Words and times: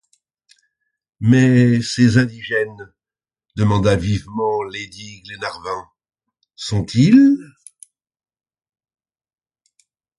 Mais 1.19 1.79
ces 1.83 2.17
indigènes, 2.17 2.91
demanda 3.55 3.95
vivement 3.95 4.63
lady 4.63 5.21
Glenarvan, 5.21 5.91
sont-ils... 6.55 7.37